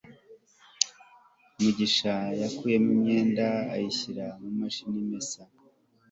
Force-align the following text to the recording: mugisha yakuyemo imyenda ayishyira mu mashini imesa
mugisha 1.61 2.13
yakuyemo 2.41 2.89
imyenda 2.95 3.45
ayishyira 3.75 4.25
mu 4.41 4.49
mashini 4.59 4.97
imesa 5.03 5.41